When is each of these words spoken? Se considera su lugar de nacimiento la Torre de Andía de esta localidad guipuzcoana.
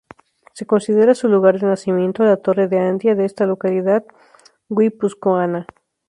Se 0.53 0.65
considera 0.65 1.13
su 1.13 1.27
lugar 1.27 1.59
de 1.59 1.67
nacimiento 1.67 2.23
la 2.23 2.37
Torre 2.37 2.67
de 2.67 2.79
Andía 2.79 3.13
de 3.13 3.23
esta 3.25 3.45
localidad 3.45 4.03
guipuzcoana. 4.67 5.67